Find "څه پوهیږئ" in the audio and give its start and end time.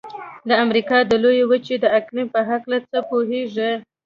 2.89-3.71